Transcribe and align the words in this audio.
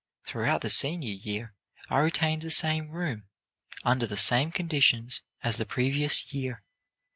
Throughout 0.25 0.61
the 0.61 0.69
senior 0.71 1.13
year 1.13 1.53
I 1.87 1.99
retained 1.99 2.41
the 2.41 2.49
same 2.49 2.89
room, 2.89 3.25
under 3.83 4.07
the 4.07 4.17
same 4.17 4.51
conditions 4.51 5.21
as 5.43 5.57
the 5.57 5.65
previous 5.67 6.33
year. 6.33 6.63